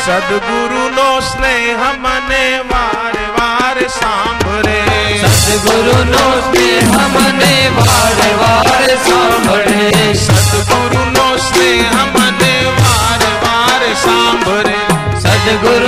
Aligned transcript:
સદગુરુ 0.00 0.84
નો 0.90 1.08
સ્નેહ 1.20 1.80
મને 1.96 2.44
વારે 2.70 3.24
વારે 3.36 3.86
સાંભળે 3.90 4.80
સદગુરુ 5.36 5.98
નો 6.12 6.26
સ્નેહ 6.46 6.82
મને 7.14 7.54
વારે 7.78 8.30
વારે 8.42 8.94
સાંભળે 9.06 10.14
સદગુરુ 10.16 11.02
નો 11.16 11.26
સ્નેહ 11.38 11.82
મને 12.14 12.54
વારે 12.78 13.32
વારે 13.44 13.92
સાંભળે 14.04 14.78
સદગુરુ 15.24 15.79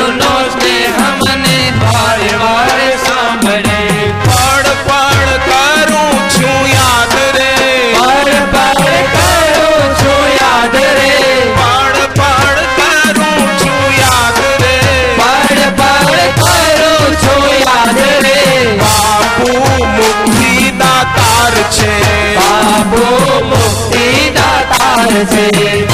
દાતાર 25.23 25.27
છે 25.27 25.87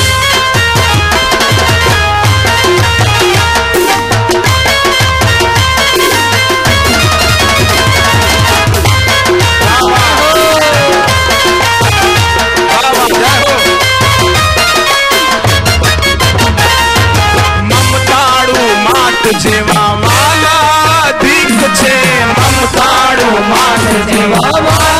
મમતાળું 17.62 18.78
માત 18.84 19.42
જેવા 19.44 19.92
વાલા 20.02 21.12
દીક 21.20 21.52
છે 21.80 21.94
મમતાળું 22.26 23.48
માત 23.48 23.84
જેવા 24.08 24.97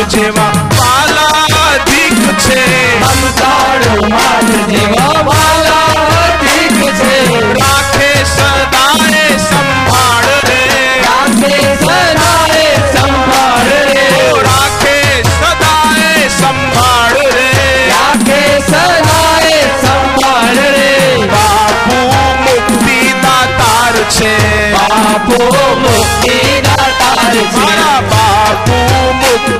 જેવા 0.00 0.52
વાલા 0.70 1.78
દીક 1.86 2.20
છે 2.38 2.60
મમતાળું 3.00 4.10
માત 4.10 4.48
જેવા 4.70 5.24
વાલા 5.24 6.28
ઠીક 6.40 6.78
છે 6.98 7.16
રાખે 7.52 8.10
સદાએ 8.26 9.24
સંભાળ 9.40 10.28
રે 10.44 10.60
રાખે 11.02 11.52
સદાએ 11.74 12.64
સંભાળ 12.92 13.68
રે 13.88 14.06
રાખે 14.42 14.96
સદાએ 15.30 16.28
સંભાળ 16.30 17.16
રે 17.34 17.48
રાખે 17.90 18.40
સદાએ 18.62 19.60
સંભાળ 19.82 20.58
રે 20.70 21.28
બાપુ 21.28 22.00
મુક્તિ 22.44 22.98
દાતાર 23.22 23.96
છે 24.10 24.34
બાપુ 24.74 25.42
મુક્તિ 25.78 26.40
દાતાર 26.62 27.32
છે 27.32 27.46
મારા 27.54 28.00
બાપુ 28.10 28.78
મુક્તિ 29.14 29.26
દાતાર 29.26 29.59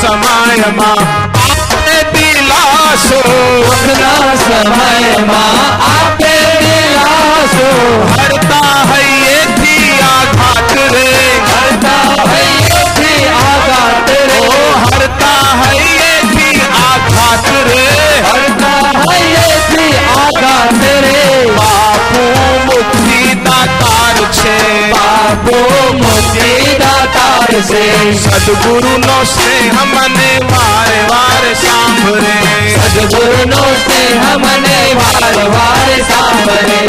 समय 0.00 0.62
माँ। 0.76 0.96
आपे 1.36 1.96
दिलासो 2.12 3.18
अपना 3.70 4.12
समय 4.42 5.24
माँ। 5.28 5.50
आपे 5.88 6.36
दिलासो 6.60 7.68
हरता 8.12 8.60
है 8.90 9.02
ये 9.20 9.44
थी 9.58 9.98
आघात 10.00 10.72
रे। 10.92 11.04
हरता 11.50 11.96
है 12.30 12.40
ये 12.46 12.84
थी 12.96 13.26
आघात 13.26 14.10
रे। 14.10 14.40
हरता 14.84 15.32
है 15.60 15.74
ये 15.84 16.14
थी 16.32 16.48
आघात 16.80 17.48
रे। 17.68 17.84
हरता 18.28 18.72
है 18.96 19.20
ये 19.30 19.60
थी 19.70 19.86
आघात 20.16 20.82
रे। 21.04 21.50
बापू 21.58 22.24
मुक्ति 22.66 23.34
दाता 23.46 24.30
छे। 24.32 24.58
बापू 24.92 25.58
मुक्ति 25.98 26.78
से। 27.62 27.82
सदगुरु 28.18 28.96
नो 28.98 29.24
से 29.24 29.68
हमने 29.68 30.30
बार 30.42 30.90
बार 31.10 31.54
सांभरे। 31.54 32.38
सदगुरु 32.76 33.44
नो 33.50 33.64
से 33.86 34.18
हमने 34.18 34.94
बार 34.94 35.48
बार 35.48 35.88
सांभरे। 36.10 36.80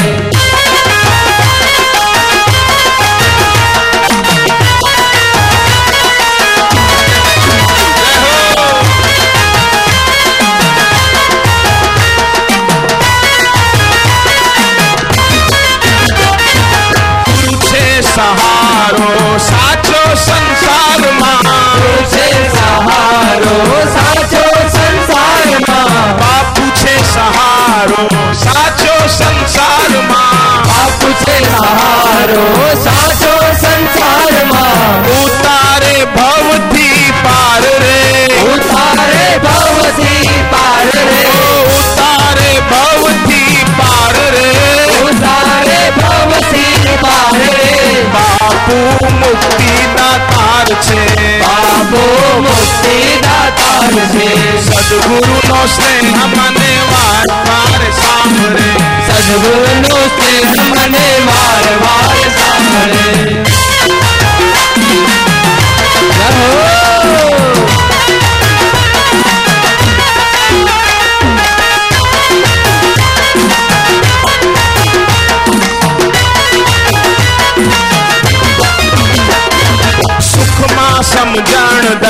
બાપુ 48.70 48.78
મુક્તિ 49.12 49.70
દાતાર 49.96 50.68
છે 50.80 51.00
બાપુ 51.42 52.02
મુક્તિ 52.38 52.96
દાતાર 53.24 53.94
છે 54.12 54.28
સદગુરુ 54.60 55.38
નો 55.48 55.60
સ્નેહ 55.66 56.06
મને 56.28 56.72
વાર 56.92 57.26
વાર 57.42 57.82
સાંભળે 58.00 58.70
સદગુરુનો 59.08 59.79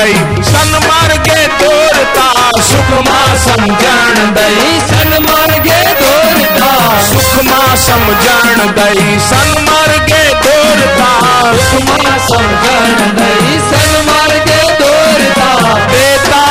दई 0.02 0.14
सन 0.50 0.72
मार्गे 0.88 1.42
तोरता 1.62 2.28
सुखमा 2.70 3.20
समझण 3.46 4.16
दई 4.38 4.80
सन 4.92 5.12
मार्गे 5.30 5.82
तोरता 6.02 6.72
सुखमा 7.10 7.60
समझण 7.86 8.72
दई 8.80 9.18
सन 9.30 9.54
मार्गे 9.70 10.24
तोरता 10.46 11.10
सुखमा 11.70 12.18
समझण 12.30 13.16
दई 13.20 13.60
सन 13.70 13.94
मार्गे 14.10 14.60
तोरता 14.82 15.50
देता 15.94 16.42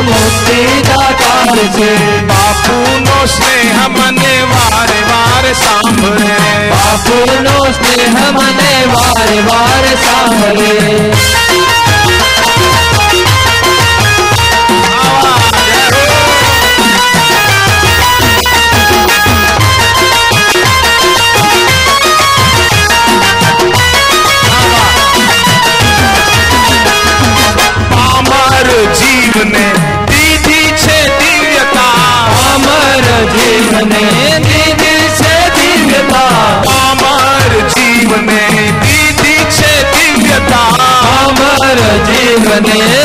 બાબો 0.00 0.02
મુક્તિ 0.02 0.58
દાતાર 0.82 1.58
છે 1.70 1.90
બાપુ 2.22 2.76
નો 3.00 3.18
સ્નેહ 3.26 3.76
મને 3.88 4.34
વારે 4.50 5.00
વારે 5.02 5.52
સાંભળે 5.54 6.36
બાપુનો 6.70 7.56
સ્નેહ 7.72 8.14
મને 8.30 8.72
વાર 8.86 9.30
વાર 9.42 9.84
સાંભળે 10.04 11.49
Amen. 42.63 43.00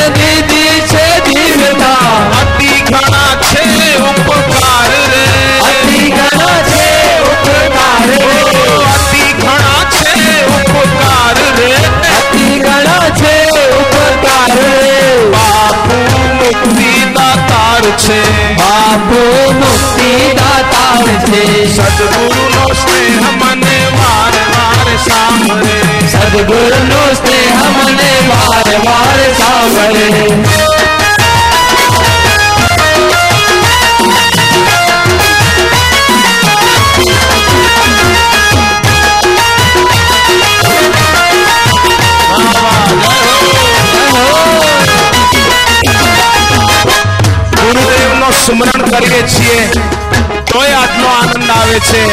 છીએ, 49.27 49.69
તોય 50.51 50.73
આટલો 50.73 51.07
આનંદ 51.07 51.49
આવે 51.49 51.79
છે. 51.79 52.03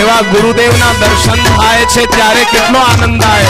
એવા 0.00 0.22
ગુરુદેવના 0.22 0.92
દર્શન 1.00 1.44
થાય 1.56 1.84
છે 1.84 2.06
ત્યારે 2.06 2.44
કેટલો 2.44 2.78
આનંદ 2.78 3.24
આવે. 3.24 3.46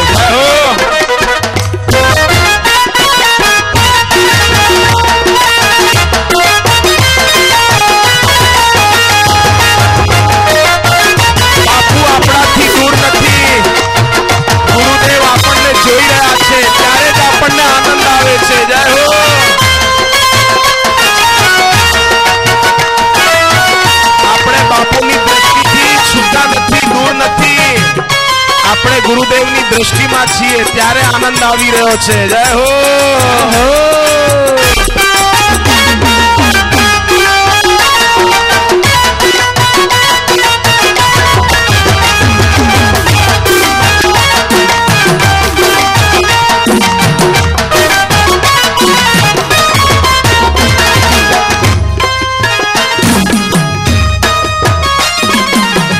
છે, 16.50 16.60
ત્યારે 16.78 17.10
જ 17.12 17.20
આપણને 17.20 17.62
આનંદ 17.62 18.06
આવે 18.06 18.38
છે. 18.38 18.63
આપણે 28.94 29.01
ગુરુદેવની 29.01 29.63
દ્રષ્ટિમાં 29.71 30.29
છીએ 30.29 30.65
ત્યારે 30.65 31.01
આનંદ 31.06 31.41
આવી 31.44 31.71
રહ્યો 31.71 31.97
છે 32.00 32.17
જય 32.27 32.44
હો 32.51 32.67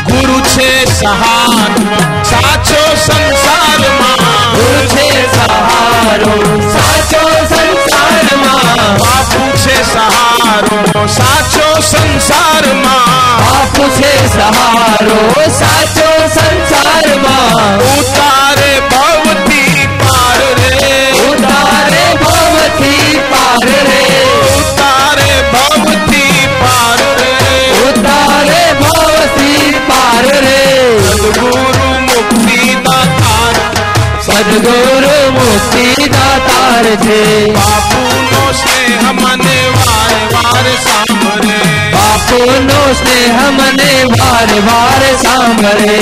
ગુરુ 0.10 0.38
સાચો 11.04 11.68
સંસારમાં 11.82 13.40
બાપુ 13.42 13.84
છે 13.98 14.14
સહારો 14.28 15.20
સાચો 15.52 16.10
સંસારમાં 16.28 17.82
ઉતારે 17.92 18.72
ભવથી 18.92 19.88
પાર 20.00 20.40
રે 20.60 20.72
ઉતારે 21.26 22.06
ભવથી 22.22 23.20
પાર 23.32 23.66
રે 23.66 24.02
ઉતારે 24.54 25.34
ભવથી 25.52 26.48
પાર 26.62 27.02
રે 27.20 27.34
ઉતારે 27.84 28.64
ભવથી 28.82 29.74
પાર 29.90 30.26
રે 30.38 30.62
સદગુરુ 31.10 31.90
મુક્તિ 32.08 32.62
દાતાર 32.86 33.56
સદગુરુ 34.22 35.18
મુક્તિ 35.38 35.88
દાતાર 36.10 36.86
છે 37.06 37.22
બાપુનો 37.54 38.46
સ્નેહ 38.54 38.83
सोनो 42.35 42.79
स्नेह 42.99 43.37
मने 43.57 43.93
बार 44.13 44.53
बार 44.69 45.03
सांभरे। 45.19 45.99